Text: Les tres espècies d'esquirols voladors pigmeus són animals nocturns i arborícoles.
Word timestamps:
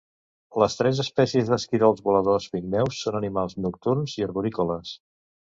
Les 0.61 0.77
tres 0.79 1.01
espècies 1.03 1.51
d'esquirols 1.51 2.01
voladors 2.07 2.49
pigmeus 2.55 3.03
són 3.05 3.21
animals 3.21 3.57
nocturns 3.67 4.21
i 4.23 4.29
arborícoles. 4.31 4.99